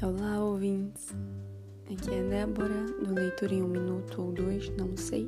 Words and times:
Olá, 0.00 0.38
ouvintes. 0.38 1.12
Aqui 1.90 2.14
é 2.14 2.22
Débora, 2.22 2.84
do 3.04 3.12
Leitura 3.14 3.52
em 3.52 3.64
um 3.64 3.66
Minuto 3.66 4.22
ou 4.22 4.30
Dois, 4.30 4.68
não 4.76 4.96
sei. 4.96 5.24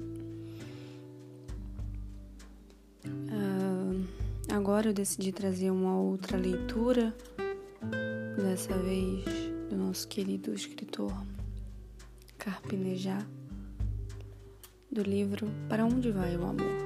Uh, 3.05 4.07
agora 4.49 4.91
eu 4.91 4.93
decidi 4.93 5.33
trazer 5.33 5.73
uma 5.73 6.01
outra 6.01 6.39
leitura, 6.39 7.13
dessa 8.37 8.79
vez 8.79 9.25
do 9.69 9.77
nosso 9.77 10.07
querido 10.07 10.55
escritor 10.55 11.13
Carpinejar, 12.39 13.27
do 14.89 15.03
livro 15.03 15.49
Para 15.69 15.85
Onde 15.85 16.13
Vai 16.13 16.37
o 16.37 16.45
Amor. 16.45 16.79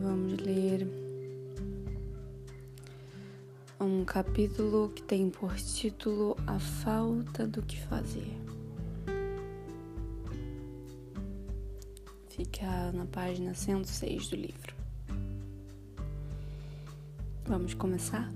Vamos 0.00 0.38
ler 0.38 1.07
um 3.80 4.04
capítulo 4.04 4.88
que 4.88 5.02
tem 5.02 5.30
por 5.30 5.54
título 5.54 6.36
A 6.46 6.58
Falta 6.58 7.46
do 7.46 7.62
que 7.62 7.80
Fazer. 7.80 8.36
Fica 12.28 12.90
na 12.92 13.06
página 13.06 13.54
106 13.54 14.28
do 14.28 14.36
livro. 14.36 14.74
Vamos 17.46 17.74
começar? 17.74 18.28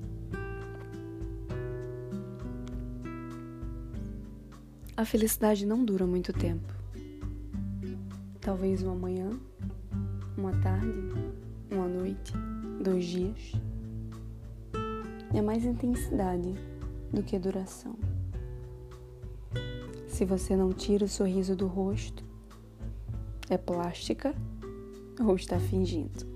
A 4.97 5.05
felicidade 5.05 5.67
não 5.67 5.85
dura 5.85 6.07
muito 6.07 6.33
tempo. 6.33 6.73
Talvez 8.41 8.83
uma 8.83 8.95
manhã, 8.95 9.31
uma 10.37 10.53
tarde, 10.61 10.87
uma 11.71 11.89
noite, 11.89 12.33
dois 12.83 13.05
dias. 13.05 13.72
É 15.35 15.41
mais 15.41 15.65
intensidade 15.65 16.55
do 17.13 17.23
que 17.23 17.39
duração. 17.39 17.97
Se 20.09 20.25
você 20.25 20.55
não 20.57 20.73
tira 20.73 21.05
o 21.05 21.09
sorriso 21.09 21.57
do 21.57 21.67
rosto, 21.67 22.25
é 23.49 23.57
plástica 23.57 24.35
ou 25.21 25.35
está 25.35 25.59
fingindo 25.59 26.33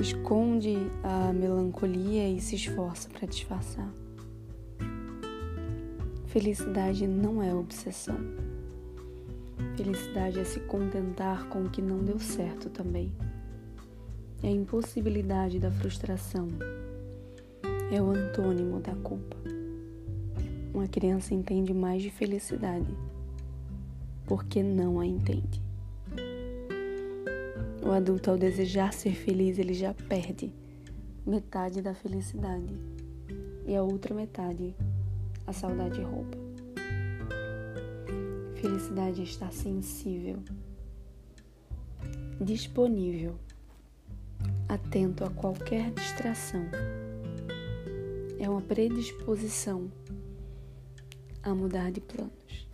esconde 0.00 0.76
a 1.04 1.32
melancolia 1.32 2.28
e 2.28 2.40
se 2.40 2.56
esforça 2.56 3.08
para 3.08 3.26
disfarçar. 3.26 3.88
Felicidade 6.26 7.06
não 7.06 7.42
é 7.42 7.54
obsessão. 7.54 8.18
Felicidade 9.76 10.40
é 10.40 10.44
se 10.44 10.58
contentar 10.60 11.48
com 11.48 11.62
o 11.62 11.70
que 11.70 11.80
não 11.80 11.98
deu 11.98 12.18
certo 12.18 12.68
também. 12.68 13.12
É 14.42 14.48
a 14.48 14.50
impossibilidade 14.50 15.58
da 15.58 15.70
frustração. 15.70 16.48
É 17.90 18.00
o 18.00 18.10
antônimo 18.10 18.80
da 18.80 18.94
culpa. 18.96 19.36
Uma 20.72 20.86
criança 20.86 21.34
entende 21.34 21.74
mais 21.74 22.02
de 22.02 22.10
felicidade 22.10 22.94
porque 24.28 24.62
não 24.62 25.00
a 25.00 25.06
entende. 25.06 25.60
O 27.82 27.90
adulto, 27.90 28.30
ao 28.30 28.36
desejar 28.36 28.92
ser 28.92 29.14
feliz, 29.14 29.58
ele 29.58 29.72
já 29.72 29.94
perde 29.94 30.52
metade 31.26 31.80
da 31.80 31.94
felicidade 31.94 32.74
e 33.66 33.74
a 33.74 33.82
outra 33.82 34.14
metade, 34.14 34.74
a 35.46 35.52
saudade 35.52 36.02
rouba. 36.02 36.36
Felicidade 38.60 39.22
estar 39.22 39.50
sensível, 39.50 40.42
disponível, 42.40 43.36
atento 44.68 45.24
a 45.24 45.30
qualquer 45.30 45.90
distração. 45.92 46.62
É 48.38 48.48
uma 48.48 48.60
predisposição 48.60 49.90
a 51.42 51.54
mudar 51.54 51.90
de 51.90 52.00
planos. 52.00 52.68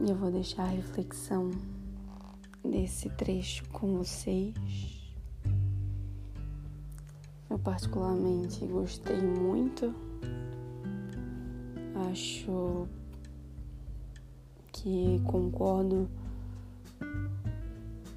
E 0.00 0.10
eu 0.10 0.16
vou 0.16 0.30
deixar 0.30 0.64
a 0.64 0.68
reflexão 0.68 1.50
desse 2.62 3.10
trecho 3.10 3.64
com 3.70 3.98
vocês. 3.98 4.54
Eu 7.50 7.58
particularmente 7.58 8.64
gostei 8.66 9.20
muito. 9.20 9.94
Acho 12.10 12.86
que 14.72 15.20
concordo 15.24 16.08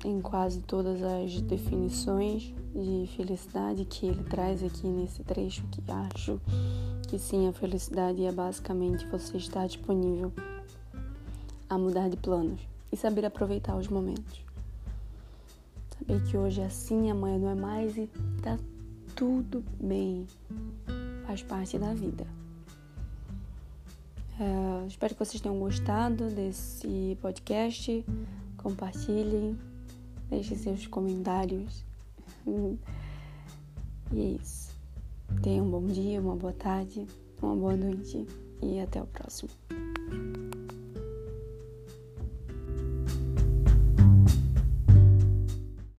em 0.07 0.21
quase 0.21 0.61
todas 0.61 1.03
as 1.03 1.41
definições 1.41 2.53
de 2.73 3.09
felicidade 3.15 3.83
que 3.83 4.05
ele 4.05 4.23
traz 4.23 4.63
aqui 4.63 4.87
nesse 4.87 5.21
trecho, 5.23 5.63
que 5.67 5.81
acho 5.91 6.39
que 7.07 7.19
sim, 7.19 7.47
a 7.47 7.53
felicidade 7.53 8.23
é 8.23 8.31
basicamente 8.31 9.05
você 9.07 9.37
estar 9.37 9.67
disponível 9.67 10.31
a 11.69 11.77
mudar 11.77 12.09
de 12.09 12.15
planos 12.15 12.61
e 12.91 12.95
saber 12.95 13.25
aproveitar 13.25 13.75
os 13.75 13.89
momentos. 13.89 14.45
Saber 15.97 16.23
que 16.23 16.37
hoje 16.37 16.61
é 16.61 16.65
assim, 16.65 17.11
amanhã 17.11 17.37
não 17.37 17.49
é 17.49 17.55
mais 17.55 17.97
e 17.97 18.09
tá 18.41 18.57
tudo 19.15 19.63
bem. 19.79 20.25
Faz 21.25 21.41
parte 21.41 21.77
da 21.77 21.93
vida. 21.93 22.25
É, 24.39 24.87
espero 24.87 25.15
que 25.15 25.25
vocês 25.25 25.41
tenham 25.41 25.59
gostado 25.59 26.29
desse 26.29 27.17
podcast. 27.21 28.05
Compartilhem, 28.57 29.57
deixem 30.29 30.57
seus 30.57 30.87
comentários. 30.87 31.83
E 34.09 34.21
é 34.21 34.41
isso. 34.41 34.73
Tenham 35.43 35.65
um 35.65 35.69
bom 35.69 35.85
dia, 35.85 36.21
uma 36.21 36.33
boa 36.33 36.53
tarde, 36.53 37.05
uma 37.41 37.53
boa 37.53 37.75
noite 37.75 38.25
e 38.61 38.79
até 38.79 39.01
o 39.01 39.07
próximo. 39.07 39.49